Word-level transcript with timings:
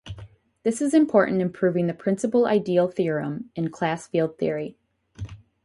This 0.63 0.81
is 0.81 0.95
important 0.95 1.43
in 1.43 1.51
proving 1.51 1.85
the 1.85 1.93
principal 1.93 2.47
ideal 2.47 2.87
theorem 2.87 3.51
in 3.55 3.69
class 3.69 4.07
field 4.07 4.35
theory. 4.39 4.75